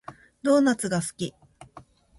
[0.41, 1.35] ドーナツが好き